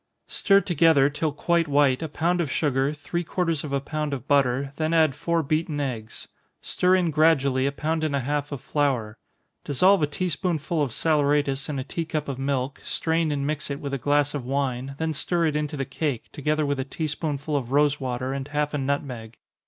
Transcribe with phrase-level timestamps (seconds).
[0.33, 4.27] _Stir together, till quite white, a pound of sugar, three quarters of a pound of
[4.27, 6.27] butter, then add four beaten eggs.
[6.59, 9.15] Stir in gradually a pound and a half of flour.
[9.63, 13.69] Dissolve a tea spoonful of saleratus in a tea cup of milk, strain and mix
[13.69, 16.83] it with a glass of wine, then stir it into the cake, together with a
[16.83, 19.37] tea spoonful of rosewater, and half a nutmeg.